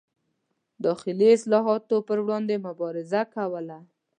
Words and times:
داخلي 0.85 1.27
اصلاحاتو 1.35 1.95
پر 2.07 2.17
وړاندې 2.25 2.55
مبارزه 2.67 3.21
کوله. 3.33 3.77